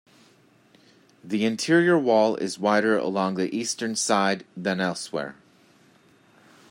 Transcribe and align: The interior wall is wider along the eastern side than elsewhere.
The 1.23 1.45
interior 1.45 1.95
wall 1.95 2.35
is 2.37 2.57
wider 2.57 2.97
along 2.97 3.35
the 3.35 3.55
eastern 3.55 3.95
side 3.95 4.47
than 4.57 4.79
elsewhere. 4.81 5.35